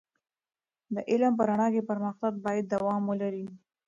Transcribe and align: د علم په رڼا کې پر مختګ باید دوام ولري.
د 0.93 0.95
علم 1.09 1.33
په 1.39 1.43
رڼا 1.49 1.67
کې 1.73 1.81
پر 1.89 1.97
مختګ 2.05 2.33
باید 2.45 2.65
دوام 2.73 3.01
ولري. 3.07 3.45